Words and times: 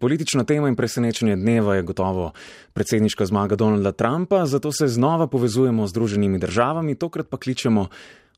Politična 0.00 0.44
tema 0.44 0.68
in 0.68 0.76
presenečenje 0.76 1.36
dneva 1.36 1.74
je 1.76 1.82
gotovo 1.82 2.32
predsedniška 2.72 3.26
zmaga 3.26 3.56
Donalda 3.56 3.92
Trumpa, 3.92 4.46
zato 4.46 4.72
se 4.72 4.88
znova 4.88 5.26
povezujemo 5.26 5.86
z 5.86 5.90
Združenimi 5.90 6.38
državami, 6.38 6.94
tokrat 6.94 7.28
pa 7.30 7.36
kličemo 7.36 7.86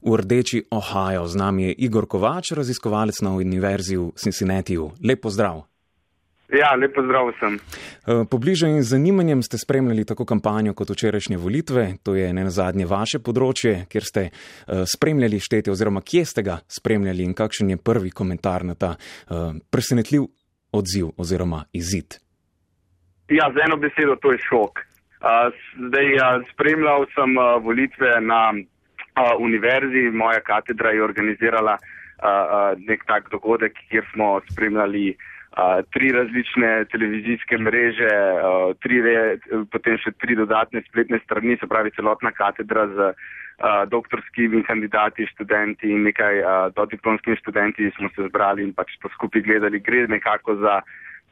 v 0.03 0.17
rdeči 0.17 0.65
Ohio. 0.71 1.27
Z 1.27 1.37
nami 1.37 1.63
je 1.63 1.73
Igor 1.73 2.07
Kovač, 2.07 2.53
raziskovalec 2.55 3.21
na 3.21 3.35
Univerzi 3.35 3.97
v 3.97 4.13
Cincinnatiju. 4.15 4.91
Lep 5.03 5.21
pozdrav. 5.23 5.65
Ja, 6.49 6.77
lep 6.79 6.95
pozdrav 6.95 7.33
vsem. 7.35 7.59
Eh, 7.59 8.25
pobliže 8.31 8.71
in 8.71 8.83
zanimanjem 8.83 9.43
ste 9.43 9.59
spremljali 9.59 10.05
tako 10.05 10.25
kampanjo 10.25 10.75
kot 10.75 10.91
včerajšnje 10.91 11.37
volitve. 11.37 11.97
To 12.03 12.15
je 12.15 12.33
ne 12.33 12.45
nazadnje 12.47 12.87
vaše 12.87 13.19
področje, 13.19 13.85
kjer 13.91 14.05
ste 14.05 14.23
eh, 14.31 14.87
spremljali 14.87 15.43
štete 15.43 15.75
oziroma 15.75 16.01
kje 16.01 16.25
ste 16.25 16.47
ga 16.47 16.61
spremljali 16.69 17.27
in 17.27 17.35
kakšen 17.35 17.75
je 17.75 17.77
prvi 17.77 18.15
komentar 18.15 18.65
na 18.65 18.79
ta 18.79 18.95
eh, 18.95 19.59
presenetljiv 19.71 20.31
odziv 20.73 21.13
oziroma 21.17 21.65
izid? 21.73 22.19
Ja, 23.29 23.51
z 23.53 23.61
eno 23.67 23.77
besedo, 23.77 24.17
to 24.17 24.33
je 24.33 24.39
šok. 24.49 24.81
Zdaj, 25.89 26.07
spremljal 26.53 27.07
sem 27.15 27.35
volitve 27.63 28.21
na 28.21 28.55
univerzi, 29.41 30.11
moja 30.13 30.41
katedra 30.41 30.91
je 30.91 31.05
organizirala 31.05 31.79
nek 32.89 33.05
tak 33.07 33.31
dogodek, 33.31 33.77
kjer 33.91 34.07
smo 34.13 34.41
spremljali 34.51 35.17
tri 35.91 36.13
različne 36.13 36.85
televizijske 36.93 37.59
mreže, 37.59 38.11
tri, 38.83 39.01
potem 39.73 39.99
še 39.99 40.13
tri 40.23 40.37
dodatne 40.39 40.83
spletne 40.87 41.19
strani, 41.25 41.57
se 41.61 41.67
pravi 41.67 41.91
celotna 41.97 42.31
katedra 42.33 42.87
z 42.87 43.13
doktorskimi 43.91 44.63
kandidati, 44.63 45.27
študenti 45.27 45.91
in 45.91 46.05
nekaj 46.07 46.43
dodiplomskimi 46.77 47.37
študenti 47.37 47.91
smo 47.97 48.09
se 48.15 48.29
zbrali 48.29 48.63
in 48.63 48.73
pač 48.73 48.93
to 49.03 49.11
skupaj 49.15 49.43
gledali. 49.43 49.81
Gre 49.81 50.07
nekako 50.07 50.55
za 50.63 50.81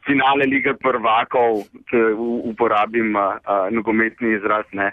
finale 0.06 0.46
lige 0.50 0.74
prvakov, 0.74 1.62
če 1.90 2.02
uporabim 2.50 3.14
nogometni 3.70 4.34
izraz, 4.34 4.66
ne, 4.72 4.90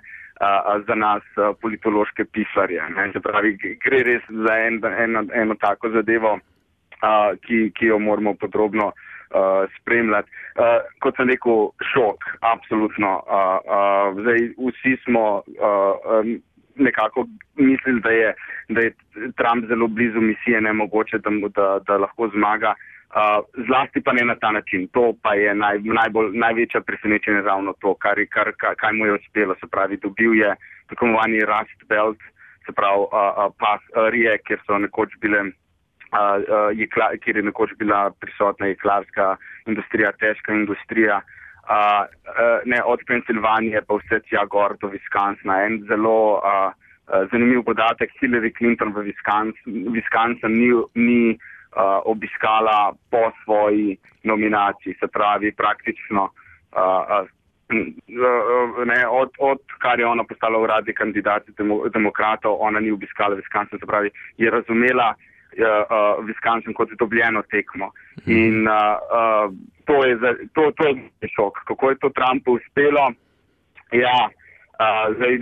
za 0.88 0.96
nas 0.96 1.24
politološke 1.62 2.26
pisarje. 2.26 2.82
Se 3.14 3.20
pravi, 3.20 3.58
gre 3.82 4.04
res 4.04 4.30
za 4.30 4.58
en, 4.68 4.82
eno, 4.86 5.26
eno 5.34 5.56
tako 5.62 5.90
zadevo, 5.90 6.38
ki, 7.46 7.72
ki 7.76 7.92
jo 7.92 8.00
moramo 8.00 8.34
podrobno 8.40 8.92
uh, 9.34 9.70
spremljati. 9.80 10.32
Uh, 10.56 10.86
kot 11.02 11.18
sem 11.18 11.30
rekel, 11.30 11.70
šok, 11.94 12.28
absolutno. 12.54 13.14
Uh, 13.26 13.58
uh, 13.66 14.22
zdaj, 14.22 14.50
vsi 14.58 14.96
smo 15.04 15.26
uh, 15.42 16.20
um, 16.20 16.36
nekako 16.76 17.28
mislili, 17.56 18.02
da 18.02 18.34
da 18.70 18.82
je 18.82 18.92
Trump 19.38 19.66
zelo 19.68 19.88
blizu 19.88 20.22
misije, 20.22 20.62
ne 20.62 20.74
mogoče, 20.74 21.18
da, 21.18 21.30
da, 21.56 21.80
da 21.88 21.98
lahko 21.98 22.28
zmaga. 22.28 22.74
Uh, 23.14 23.46
zlasti 23.68 24.02
pa 24.02 24.14
ne 24.14 24.26
na 24.26 24.36
ta 24.36 24.52
način. 24.52 24.88
To 24.88 25.14
pa 25.22 25.34
je 25.34 25.56
naj, 25.56 25.80
najbolj, 25.84 26.32
največja 26.34 26.82
presenečenje 26.82 27.42
ravno 27.42 27.74
to, 27.82 27.94
kar, 27.94 28.18
kar, 28.30 28.52
kar, 28.58 28.76
kaj 28.76 28.94
mu 28.94 29.06
je 29.06 29.14
uspelo. 29.14 29.56
Se 29.60 29.68
pravi, 29.72 29.98
dobil 29.98 30.34
je 30.34 30.56
tako 30.90 31.06
imenovani 31.06 31.40
Rust 31.40 31.86
Belt, 31.90 32.18
se 32.66 32.74
pravi, 32.74 33.06
uh, 33.06 33.14
uh, 33.14 33.54
pas 33.60 33.82
uh, 33.94 34.10
Rije, 34.10 34.38
kjer 34.48 34.60
so 34.66 34.78
nekoč 34.78 35.14
bile, 35.22 35.44
uh, 35.44 35.54
uh, 36.18 36.72
jekla, 36.74 37.12
kjer 37.22 37.38
je 37.38 37.44
nekoč 37.52 37.78
bila 37.78 38.10
prisotna 38.20 38.72
jeklarska 38.74 39.36
industrija, 39.68 40.12
težka 40.12 40.54
industrija. 40.54 41.22
Uh, 41.64 42.04
ne, 42.66 42.82
od 42.84 43.00
Pensilvanije 43.08 43.82
pa 43.88 43.96
vse 43.96 44.20
tja 44.28 44.44
gor 44.46 44.76
do 44.82 44.90
Viskansna. 44.92 45.62
En 45.64 45.80
zelo 45.88 46.42
uh, 46.44 46.74
zanimiv 47.32 47.64
podatek, 47.64 48.12
Hillary 48.20 48.52
Clinton 48.58 48.92
v 48.92 49.08
Viskansen 49.96 50.52
ni, 50.52 50.72
ni 50.96 51.22
uh, 51.32 52.02
obiskala 52.06 52.94
po 53.12 53.32
svoji 53.44 53.98
nominaciji, 54.24 54.98
se 55.00 55.08
pravi 55.08 55.52
praktično. 55.52 56.30
Uh, 56.76 57.24
uh, 57.24 58.86
ne, 58.86 59.08
od, 59.08 59.32
od 59.40 59.62
kar 59.80 60.00
je 60.00 60.06
ona 60.06 60.24
postala 60.24 60.60
uradni 60.60 60.94
kandidat 60.94 61.44
demokratov, 61.94 62.58
ona 62.60 62.80
ni 62.80 62.92
obiskala 62.92 63.36
Viskansen, 63.36 63.80
se 63.80 63.86
pravi, 63.86 64.12
je 64.38 64.52
razumela, 64.52 65.14
uh, 65.58 66.26
Wisconsin 66.28 66.74
kot 66.74 66.90
dobljeno 67.00 67.42
tekmo. 67.52 67.92
In 68.26 68.68
uh, 68.68 68.74
uh, 69.20 69.54
to, 69.86 70.06
je 70.06 70.18
za, 70.18 70.36
to, 70.54 70.72
to 70.78 70.88
je 70.88 71.30
šok. 71.36 71.54
Kako 71.68 71.90
je 71.90 72.00
to 72.00 72.10
Trumpu 72.10 72.52
uspelo? 72.54 73.12
Ja, 73.92 74.30
uh, 74.30 75.16
zdaj, 75.16 75.40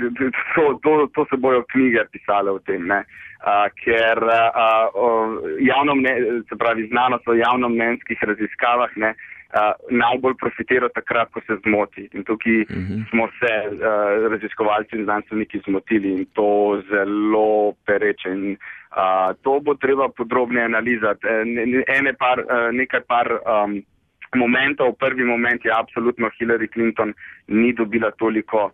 to, 0.55 0.79
to, 0.83 1.07
to 1.15 1.25
se 1.29 1.37
bojo 1.37 1.63
knjige 1.71 2.05
pisale 2.11 2.51
o 2.51 2.59
tem, 2.59 2.87
ne? 2.87 3.03
Uh, 3.41 3.67
ker 3.83 4.19
uh, 4.21 4.87
uh, 4.93 5.37
javno 5.59 5.95
mne, 5.95 6.15
se 6.49 6.55
pravi 6.57 6.87
znanost 6.87 7.27
o 7.27 7.33
javnomnenjskih 7.33 8.23
raziskavah 8.23 8.91
ne, 8.95 9.15
uh, 9.53 9.73
najbolj 9.89 10.35
profitira 10.39 10.89
takrat, 10.89 11.31
ko 11.33 11.41
se 11.47 11.57
zmoti. 11.63 12.09
In 12.13 12.23
tukaj 12.23 12.61
uh 12.61 12.75
mhm. 12.75 12.93
-huh. 12.93 13.09
smo 13.09 13.27
se 13.39 13.53
uh, 13.69 14.31
raziskovalci 14.31 14.95
in 14.95 15.03
znanstveniki 15.03 15.61
zmotili 15.67 16.09
in 16.11 16.25
to 16.33 16.81
zelo 16.89 17.73
pereče. 17.85 18.29
In, 18.29 18.57
Uh, 18.91 19.31
to 19.41 19.59
bo 19.63 19.73
treba 19.75 20.09
podrobneje 20.09 20.65
analizati. 20.65 21.27
E, 21.27 22.13
par, 22.19 22.39
uh, 22.39 22.75
nekaj 22.75 23.01
par 23.07 23.27
um, 23.31 23.79
momentov. 24.35 24.95
Prvi 24.99 25.23
moment 25.23 25.65
je 25.65 25.71
absolutno 25.71 26.29
Hillary 26.39 26.67
Clinton 26.73 27.13
ni 27.47 27.73
dobila 27.73 28.11
toliko 28.11 28.65
uh, 28.65 28.71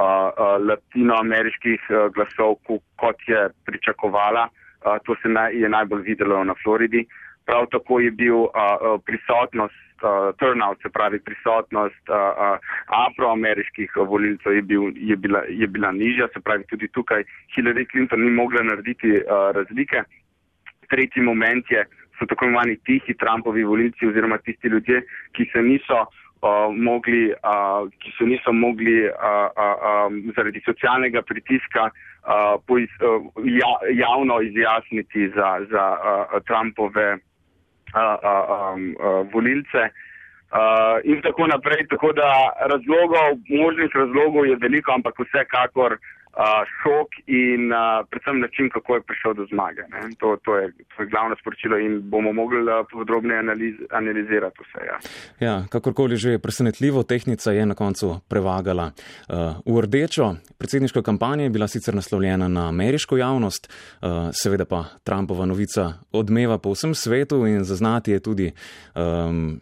uh, 0.00 0.56
latinoameriških 0.68 1.80
uh, 1.90 2.08
glasov, 2.14 2.56
kot 2.96 3.28
je 3.28 3.48
pričakovala. 3.64 4.48
Uh, 4.48 4.96
to 5.04 5.16
se 5.22 5.28
naj, 5.28 5.52
je 5.60 5.68
najbolj 5.68 6.02
videlo 6.02 6.44
na 6.44 6.54
Floridi. 6.62 7.04
Prav 7.44 7.66
tako 7.70 8.00
je 8.00 8.10
bil 8.10 8.48
uh, 8.48 8.50
prisotnost 9.04 9.87
uh, 10.02 10.30
turnout, 10.38 10.82
se 10.82 10.88
pravi 10.88 11.20
prisotnost 11.20 12.10
uh, 12.10 12.16
uh, 12.16 12.58
afroameriških 13.06 13.96
volilcev 13.96 14.54
je, 14.54 14.62
bil, 14.62 14.92
je, 14.94 15.16
bila, 15.16 15.42
je 15.48 15.66
bila 15.66 15.92
nižja, 15.92 16.28
se 16.34 16.40
pravi 16.40 16.64
tudi 16.70 16.88
tukaj 16.88 17.24
Hillary 17.56 17.86
Clinton 17.90 18.24
ni 18.24 18.30
mogla 18.30 18.62
narediti 18.62 19.10
uh, 19.10 19.50
razlike. 19.54 20.02
Tretji 20.88 21.22
moment 21.22 21.70
je, 21.70 21.84
so 22.18 22.26
tako 22.26 22.44
imenovani 22.44 22.76
tihi 22.84 23.14
Trumpovi 23.14 23.64
volilci 23.64 24.06
oziroma 24.06 24.38
tisti 24.38 24.68
ljudje, 24.68 25.02
ki 25.32 25.50
se 25.52 25.62
niso 25.62 26.00
uh, 26.02 26.74
mogli, 26.74 27.32
uh, 27.32 27.88
ki 28.00 28.12
se 28.18 28.24
niso 28.24 28.52
mogli 28.52 29.04
uh, 29.06 29.12
uh, 29.52 29.86
um, 30.08 30.20
zaradi 30.36 30.62
socialnega 30.64 31.22
pritiska 31.22 31.90
uh, 31.90 32.58
poiz, 32.66 32.88
uh, 33.02 33.30
ja, 33.44 33.72
javno 33.92 34.40
izjasniti 34.40 35.28
za, 35.36 35.50
za 35.70 35.86
uh, 35.98 36.42
Trumpove 36.46 37.18
um, 37.94 38.94
volilce. 39.32 39.90
Uh, 40.48 40.96
in 41.04 41.20
tako 41.22 41.46
naprej. 41.46 41.86
Tako 41.88 42.12
da 42.12 42.28
razlogov, 42.72 43.36
možnih 43.48 43.90
razlogov 43.94 44.46
je 44.46 44.56
veliko, 44.56 44.92
ampak 44.92 45.14
vsekakor 45.20 45.98
uh, 46.38 46.44
šok 46.80 47.08
in 47.26 47.72
uh, 47.72 48.06
predvsem 48.10 48.40
način, 48.40 48.70
kako 48.70 48.94
je 48.94 49.02
prišel 49.02 49.34
do 49.34 49.44
zmage. 49.50 49.82
To, 50.18 50.36
to, 50.44 50.56
je, 50.56 50.72
to 50.96 51.02
je 51.02 51.08
glavno 51.08 51.36
sporočilo 51.40 51.78
in 51.78 52.00
bomo 52.10 52.32
mogli 52.32 52.62
uh, 52.62 52.86
podrobneje 52.92 53.38
analiz, 53.38 53.74
analizirati 53.90 54.56
vse. 54.62 54.80
Ja. 54.86 54.96
ja, 55.46 55.54
kakorkoli 55.70 56.16
že 56.16 56.30
je 56.30 56.38
presenetljivo, 56.38 57.02
tehnica 57.02 57.52
je 57.52 57.66
na 57.66 57.74
koncu 57.74 58.20
prevagala 58.28 58.90
uh, 58.92 59.58
v 59.66 59.80
rdečo. 59.80 60.34
Predsedniška 60.58 61.02
kampanja 61.02 61.42
je 61.44 61.50
bila 61.50 61.68
sicer 61.68 61.94
naslovljena 61.94 62.48
na 62.48 62.68
ameriško 62.68 63.16
javnost, 63.16 63.68
uh, 63.68 64.30
seveda 64.32 64.64
pa 64.64 64.84
Trumpova 65.04 65.46
novica 65.46 65.92
odmeva 66.12 66.58
po 66.58 66.72
vsem 66.72 66.94
svetu 66.94 67.46
in 67.46 67.64
zaznati 67.64 68.10
je 68.10 68.20
tudi. 68.20 68.52
Um, 68.94 69.60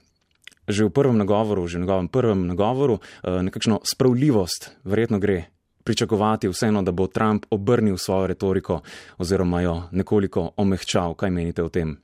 Že 0.66 0.90
v 0.90 0.90
prvem 0.90 1.14
nagovoru, 1.14 1.62
že 1.70 1.78
v 1.78 1.86
njegovem 1.86 2.08
prvem 2.10 2.40
nagovoru, 2.50 2.98
nekakšno 3.22 3.86
spravljivost, 3.86 4.74
verjetno 4.82 5.22
gre 5.22 5.55
pričakovati 5.86 6.48
vseeno, 6.48 6.82
da 6.82 6.92
bo 6.92 7.06
Trump 7.06 7.46
obrnil 7.50 7.96
svojo 7.96 8.26
retoriko 8.26 8.80
oziroma 9.18 9.60
jo 9.62 9.82
nekoliko 9.92 10.50
omehčal. 10.56 11.14
Kaj 11.14 11.30
menite 11.30 11.62
o 11.62 11.68
tem? 11.68 11.96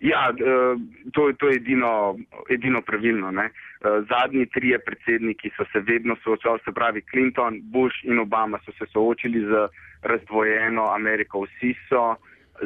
Ja, 0.00 0.28
eh, 0.28 0.76
to, 1.12 1.32
to 1.38 1.48
je 1.48 1.56
edino, 1.56 2.16
edino 2.50 2.82
pravilno. 2.82 3.30
Ne? 3.30 3.46
Eh, 3.46 3.88
zadnji 4.12 4.46
trije 4.46 4.78
predsedniki 4.78 5.50
so 5.56 5.64
se 5.72 5.80
vedno 5.80 6.16
soočali, 6.24 6.60
se 6.64 6.72
pravi 6.72 7.02
Clinton, 7.10 7.60
Bush 7.62 8.04
in 8.04 8.18
Obama 8.18 8.58
so 8.64 8.72
se 8.78 8.86
soočili 8.92 9.40
z 9.40 9.68
razdvojeno 10.02 10.84
Ameriko. 10.94 11.46
Vsi 11.48 11.74
so 11.88 12.16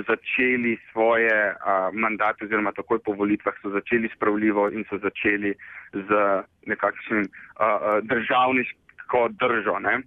začeli 0.09 0.79
svoje 0.93 1.51
uh, 1.51 1.95
mandate, 1.95 2.45
oziroma 2.45 2.73
takoj 2.73 2.99
po 3.05 3.13
volitvah 3.13 3.55
so 3.63 3.71
začeli 3.71 4.11
spravljivo 4.15 4.69
in 4.71 4.85
so 4.91 4.99
začeli 4.99 5.55
z 5.93 6.09
nekakšnim 6.67 7.27
uh, 7.27 7.99
državniškim 8.03 8.90
ko 9.11 9.29
držo. 9.43 9.79
Ne? 9.83 10.01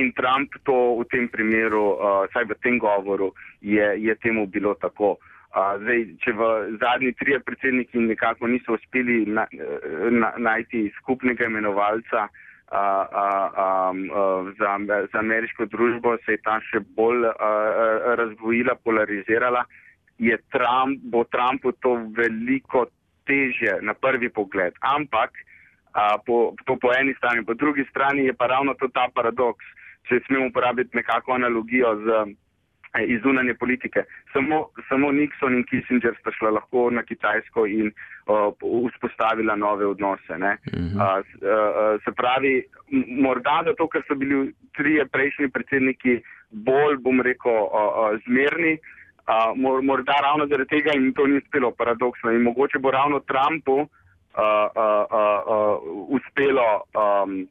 In 0.00 0.12
Trump 0.16 0.56
to 0.64 0.76
v 1.00 1.04
tem 1.12 1.28
primeru, 1.28 1.84
uh, 2.00 2.24
saj 2.32 2.48
v 2.48 2.56
tem 2.64 2.78
govoru, 2.80 3.32
je, 3.60 3.92
je 4.00 4.14
temu 4.24 4.46
bilo 4.48 4.72
tako. 4.80 5.18
Uh, 5.52 5.76
zdaj, 5.84 6.06
če 6.24 6.32
v 6.32 6.46
zadnji 6.80 7.12
trije 7.20 7.42
predsedniki 7.44 8.00
nekako 8.00 8.48
niso 8.48 8.78
uspeli 8.78 9.26
na, 9.28 9.44
na, 10.08 10.32
najti 10.40 10.86
skupnega 10.96 11.44
imenovalca 11.44 12.24
uh, 12.24 12.40
uh, 12.72 13.48
um, 13.52 14.00
uh, 14.08 14.48
za, 14.56 14.80
za 15.12 15.18
ameriško 15.20 15.68
družbo, 15.68 16.16
se 16.24 16.38
je 16.38 16.42
ta 16.46 16.56
še 16.70 16.80
bolj 16.96 17.28
uh, 17.28 17.36
razdvojila, 18.16 18.80
polarizirala, 18.80 19.66
je 20.16 20.38
Trump, 20.56 21.04
bo 21.12 21.24
Trumpu 21.28 21.76
to 21.84 21.98
veliko 22.16 22.86
težje 23.28 23.76
na 23.84 23.92
prvi 23.94 24.32
pogled, 24.32 24.72
ampak 24.80 25.36
a, 25.92 26.18
po, 26.26 26.54
to 26.64 26.76
po 26.80 26.92
eni 26.98 27.14
strani, 27.14 27.44
po 27.44 27.54
drugi 27.54 27.84
strani 27.90 28.24
je 28.24 28.32
pa 28.34 28.46
ravno 28.46 28.74
to 28.74 28.88
ta 28.88 29.08
paradoks, 29.14 29.64
če 30.08 30.20
smemo 30.26 30.46
uporabiti 30.46 30.96
nekako 30.96 31.34
analogijo 31.34 31.94
z 32.04 32.16
eh, 32.96 33.04
izunanje 33.06 33.54
politike. 33.54 34.04
Samo, 34.32 34.68
samo 34.88 35.12
Nixon 35.12 35.56
in 35.56 35.64
Kissinger 35.68 36.16
sta 36.20 36.32
šla 36.38 36.50
lahko 36.58 36.90
na 36.90 37.02
Kitajsko 37.02 37.66
in 37.66 37.92
uh, 38.26 38.52
vzpostavila 38.94 39.56
nove 39.56 39.86
odnose. 39.86 40.32
Uh 40.32 40.40
-huh. 40.40 40.96
uh, 40.96 41.20
uh, 41.20 42.02
se 42.04 42.12
pravi, 42.12 42.64
morda 43.26 43.62
zato, 43.64 43.88
ker 43.88 44.02
so 44.08 44.14
bili 44.14 44.52
trije 44.76 45.06
prejšnji 45.06 45.48
predsedniki 45.48 46.20
bolj, 46.50 46.96
bom 47.00 47.20
rekel, 47.20 47.52
uh, 47.52 47.70
uh, 47.72 48.20
zmerni, 48.26 48.78
uh, 49.28 49.82
morda 49.82 50.16
ravno 50.22 50.46
zaradi 50.46 50.68
tega 50.68 50.90
jim 50.94 51.12
to 51.14 51.26
ni 51.26 51.36
uspelo 51.38 51.70
paradoksno 51.70 52.30
in 52.32 52.42
mogoče 52.42 52.78
bo 52.78 52.90
ravno 52.90 53.20
Trumpu 53.20 53.76
uh, 53.80 53.86
uh, 54.36 55.04
uh, 55.10 55.40
uh, 55.54 55.81
uspelo 56.32 56.82
um, 56.94 57.48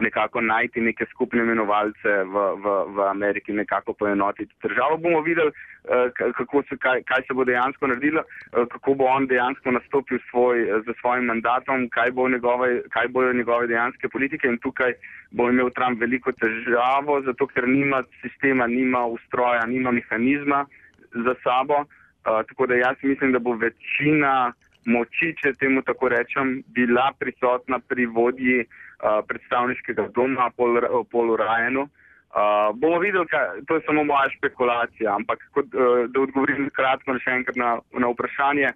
nekako 0.00 0.40
najti 0.40 0.80
neke 0.80 1.06
skupne 1.10 1.40
imenovalce 1.42 2.10
v, 2.24 2.34
v, 2.62 2.94
v 2.94 3.08
Ameriki, 3.10 3.52
nekako 3.52 3.92
poenotiti 3.92 4.54
državo. 4.62 4.96
Bomo 4.96 5.20
videli, 5.20 5.50
uh, 5.50 6.64
se, 6.68 6.76
kaj, 6.76 7.02
kaj 7.02 7.22
se 7.26 7.34
bo 7.34 7.44
dejansko 7.44 7.86
naredilo, 7.86 8.20
uh, 8.20 8.66
kako 8.68 8.94
bo 8.94 9.04
on 9.04 9.26
dejansko 9.26 9.70
nastopil 9.70 10.18
svoj, 10.30 10.66
z 10.86 10.94
svojim 11.00 11.24
mandatom, 11.24 11.88
kaj, 11.88 12.10
bo 12.10 12.28
njegove, 12.28 12.82
kaj 12.90 13.08
bojo 13.08 13.32
njegove 13.32 13.66
dejanske 13.66 14.08
politike 14.08 14.48
in 14.48 14.58
tukaj 14.58 14.92
bo 15.30 15.48
imel 15.50 15.70
Trump 15.70 16.00
veliko 16.00 16.32
težavo, 16.32 17.20
zato 17.22 17.46
ker 17.46 17.68
nima 17.68 18.02
sistema, 18.22 18.66
nima 18.66 19.06
ustroja, 19.06 19.66
nima 19.66 19.90
mehanizma 19.90 20.66
za 21.14 21.34
sabo. 21.44 21.84
Uh, 22.24 22.42
tako 22.48 22.66
da 22.66 22.74
jaz 22.74 22.96
mislim, 23.02 23.32
da 23.32 23.38
bo 23.38 23.52
večina 23.52 24.52
moči, 24.86 25.32
če 25.40 25.54
temu 25.58 25.82
tako 25.82 26.08
rečem, 26.12 26.62
bila 26.76 27.10
prisotna 27.18 27.78
pri 27.88 28.06
vodji 28.06 28.62
uh, 28.64 29.20
predstavniškega 29.28 30.08
doma, 30.16 30.50
Polu 30.56 31.36
Rajenu. 31.36 31.88
Uh, 32.34 32.74
bomo 32.74 32.98
videli, 32.98 33.26
kaj, 33.30 33.62
to 33.68 33.78
je 33.78 33.84
samo 33.86 34.02
moja 34.04 34.26
špekulacija, 34.34 35.14
ampak 35.14 35.44
kot, 35.54 35.70
uh, 35.70 36.04
da 36.10 36.20
odgovorim 36.20 36.66
kratko 36.74 37.14
še 37.22 37.38
enkrat 37.38 37.60
na, 37.60 37.76
na 37.94 38.10
vprašanje. 38.10 38.72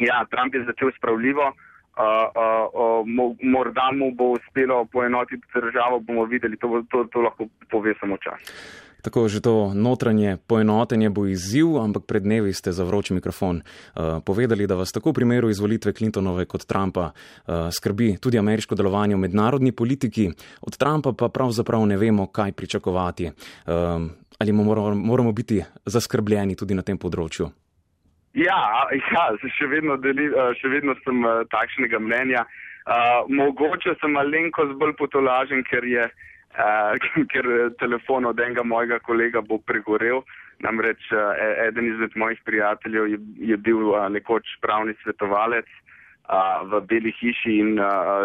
Ja, 0.00 0.22
Trump 0.32 0.56
je 0.56 0.64
začel 0.64 0.92
spravljivo, 0.96 1.50
uh, 1.52 2.00
uh, 2.00 2.64
uh, 2.72 3.36
morda 3.42 3.90
mu 3.92 4.10
bo 4.16 4.32
uspelo 4.38 4.84
poenotiti 4.92 5.44
državo, 5.54 6.00
bomo 6.00 6.24
videli, 6.24 6.56
to, 6.56 6.82
to, 6.92 7.04
to 7.12 7.28
lahko 7.28 7.48
pove 7.70 7.94
samo 8.00 8.16
čas. 8.16 8.40
Tako 9.02 9.28
že 9.28 9.40
to 9.40 9.70
notranje 9.74 10.36
poenotenje 10.46 11.10
bo 11.10 11.26
izziv, 11.26 11.78
ampak 11.78 12.06
pred 12.06 12.22
dnevi 12.22 12.52
ste 12.52 12.72
za 12.72 12.84
vroč 12.84 13.10
mikrofon 13.10 13.62
uh, 13.62 14.18
povedali, 14.24 14.66
da 14.66 14.74
vas 14.74 14.92
tako 14.92 15.10
v 15.10 15.22
primeru 15.22 15.50
izvolitve 15.50 15.92
Clintonove 15.92 16.44
kot 16.44 16.66
Trumpa 16.66 17.12
uh, 17.12 17.70
skrbi 17.70 18.16
tudi 18.18 18.38
ameriško 18.38 18.74
delovanje 18.74 19.14
v 19.14 19.22
mednarodni 19.28 19.72
politiki, 19.72 20.30
od 20.60 20.76
Trumpa 20.76 21.12
pa 21.12 21.28
pravzaprav 21.28 21.86
ne 21.86 21.96
vemo, 21.96 22.26
kaj 22.26 22.52
pričakovati. 22.52 23.30
Uh, 23.66 24.10
ali 24.38 24.52
moramo, 24.52 24.94
moramo 24.94 25.32
biti 25.32 25.62
zaskrbljeni 25.84 26.56
tudi 26.56 26.74
na 26.74 26.82
tem 26.82 26.98
področju? 26.98 27.48
Ja, 28.36 28.84
ja 28.92 29.26
še, 29.40 29.66
vedno 29.70 29.96
deli, 29.96 30.28
še 30.60 30.68
vedno 30.68 30.92
sem 31.04 31.24
takšnega 31.48 31.98
mnenja. 31.98 32.44
Uh, 32.86 33.24
mogoče 33.32 33.96
sem 34.00 34.12
malenkost 34.12 34.76
bolj 34.78 34.92
potolažen, 34.98 35.64
ker 35.66 35.86
je 35.88 36.04
uh, 36.04 36.26
uh, 36.56 36.96
ker 37.32 37.46
telefon 37.80 38.26
od 38.26 38.40
enega 38.40 38.64
mojega 38.64 38.98
kolega 38.98 39.40
bo 39.40 39.58
pregorel. 39.58 40.22
Namreč 40.64 41.10
uh, 41.12 41.36
eden 41.66 41.90
izmed 41.92 42.16
mojih 42.16 42.40
prijateljev 42.44 43.08
je, 43.12 43.18
je 43.52 43.56
bil 43.56 43.90
uh, 43.92 44.08
nekoč 44.08 44.56
pravni 44.60 44.94
svetovalec 45.02 45.68
uh, 45.68 46.64
v 46.70 46.80
Beli 46.88 47.12
hiši 47.20 47.58
in, 47.60 47.76
uh, 47.78 48.24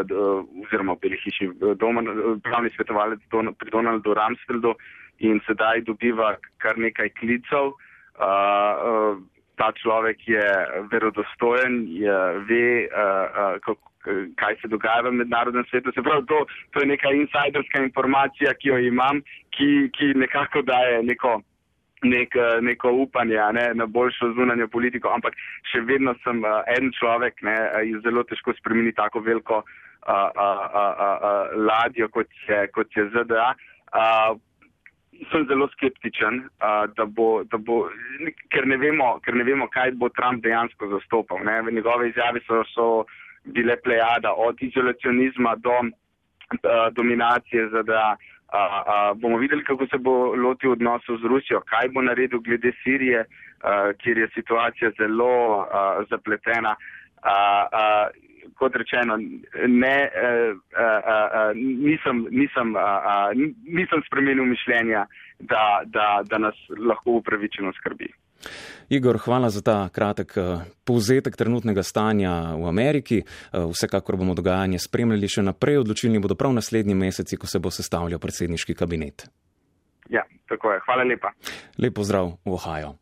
oziroma 0.63 0.95
Beli 1.01 1.19
hiši, 1.24 1.51
doma, 1.75 2.06
pravni 2.44 2.72
svetovalec 2.75 3.19
don, 3.31 3.54
pri 3.56 3.72
Donaldu 3.72 4.16
Ramsfeldu 4.16 4.75
in 5.19 5.42
sedaj 5.45 5.84
dobiva 5.86 6.36
kar 6.63 6.80
nekaj 6.80 7.12
klicev. 7.19 7.75
Uh, 8.16 8.24
uh, 8.24 9.19
ta 9.60 9.69
človek 9.77 10.24
je 10.25 10.45
verodostojen, 10.89 11.86
je, 11.94 12.18
ve, 12.48 12.66
uh, 12.89 12.98
uh, 12.98 13.60
kako 13.62 13.90
kaj 14.36 14.56
se 14.62 14.68
dogaja 14.68 15.01
v 15.01 15.13
mednarodnem 15.13 15.65
svetu. 15.69 15.92
Se 15.95 16.01
pravi, 16.01 16.25
to, 16.25 16.45
to 16.71 16.80
je 16.81 16.89
neka 16.94 17.12
insajderska 17.12 17.83
informacija, 17.83 18.53
ki 18.53 18.69
jo 18.69 18.77
imam, 18.77 19.21
ki, 19.56 19.89
ki 19.98 20.13
nekako 20.15 20.62
daje 20.65 21.01
neko, 21.03 21.39
nek, 22.01 22.36
neko 22.62 22.92
upanje 23.06 23.39
ne, 23.53 23.65
na 23.74 23.86
boljšo 23.86 24.33
zunanjo 24.38 24.68
politiko, 24.68 25.13
ampak 25.13 25.38
še 25.71 25.83
vedno 25.86 26.15
sem 26.25 26.44
uh, 26.44 26.62
en 26.77 26.92
človek 26.98 27.44
in 27.86 28.00
zelo 28.06 28.24
težko 28.24 28.56
spremeni 28.57 28.94
tako 28.98 29.21
veliko 29.25 29.62
uh, 29.62 30.13
uh, 30.13 30.30
uh, 30.38 30.94
uh, 31.01 31.57
ladjo, 31.68 32.09
kot 32.09 32.31
je, 32.48 32.63
kot 32.75 32.98
je 32.98 33.09
ZDA. 33.15 33.51
Uh, 33.92 34.39
Sem 35.30 35.44
zelo 35.45 35.68
skeptičen, 35.69 36.39
uh, 36.65 36.88
da 36.98 37.06
bo, 37.06 37.44
da 37.45 37.59
bo 37.62 37.83
ker, 38.50 38.65
ne 38.65 38.80
vemo, 38.81 39.19
ker 39.21 39.36
ne 39.38 39.44
vemo, 39.45 39.68
kaj 39.69 39.92
bo 40.01 40.07
Trump 40.18 40.42
dejansko 40.42 40.88
zastopal. 40.95 41.44
Ne? 41.45 41.59
Njegove 41.75 42.07
izjave 42.09 42.42
so, 42.48 42.63
so 42.71 42.88
uh, 43.03 43.12
bile 43.43 43.77
plejada 43.83 44.33
od 44.38 44.55
izolacionizma 44.59 45.55
do 45.55 45.75
uh, 45.79 46.93
dominacije 46.93 47.69
ZDA. 47.69 48.15
Uh, 48.51 48.57
uh, 48.57 49.21
bomo 49.21 49.38
videli, 49.38 49.63
kako 49.63 49.88
se 49.88 49.97
bo 49.97 50.35
lotil 50.35 50.71
odnosov 50.71 51.17
z 51.17 51.23
Rusijo, 51.23 51.61
kaj 51.61 51.89
bo 51.89 52.01
naredil 52.01 52.39
glede 52.39 52.71
Sirije, 52.83 53.19
uh, 53.19 53.95
kjer 53.97 54.17
je 54.17 54.27
situacija 54.33 54.91
zelo 54.97 55.57
uh, 55.57 55.65
zapletena. 56.09 56.75
Uh, 57.23 57.29
uh, 57.71 58.31
kot 58.55 58.75
rečeno, 58.75 59.17
ne, 59.67 59.97
uh, 60.07 60.55
uh, 60.55 60.97
uh, 61.11 61.51
nisem, 61.55 62.25
nisem, 62.31 62.75
uh, 62.75 62.81
uh, 62.81 63.31
nisem 63.65 64.03
spremenil 64.07 64.45
mišljenja, 64.45 65.05
da, 65.39 65.81
da, 65.85 66.21
da 66.29 66.38
nas 66.38 66.55
lahko 66.77 67.19
upravičeno 67.21 67.73
skrbi. 67.79 68.11
Igor, 68.89 69.17
hvala 69.21 69.49
za 69.49 69.61
ta 69.61 69.89
kratek 69.93 70.33
povzetek 70.83 71.38
trenutnega 71.38 71.83
stanja 71.83 72.55
v 72.57 72.65
Ameriki. 72.67 73.21
Vsekakor 73.53 74.17
bomo 74.17 74.33
dogajanje 74.33 74.81
spremljali 74.81 75.29
še 75.29 75.45
naprej, 75.45 75.77
odločilni 75.83 76.19
bodo 76.19 76.35
prav 76.35 76.55
naslednji 76.57 76.97
meseci, 76.97 77.38
ko 77.38 77.47
se 77.47 77.61
bo 77.61 77.71
sestavljal 77.71 78.19
predsedniški 78.19 78.75
kabinet. 78.75 79.29
Ja, 80.09 80.25
tako 80.49 80.73
je. 80.73 80.81
Hvala 80.85 81.05
lepa. 81.07 81.31
Lep 81.77 81.95
pozdrav 81.95 82.35
v 82.43 82.57
Ohio. 82.57 82.95